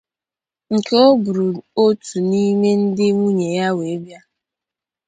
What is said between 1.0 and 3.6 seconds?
o buru otu n'ime ndị nwunye